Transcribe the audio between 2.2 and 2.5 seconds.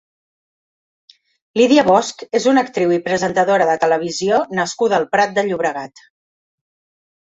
és